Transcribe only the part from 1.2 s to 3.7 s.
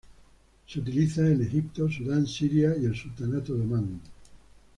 en Egipto, Sudan, Siria y el Sultanato de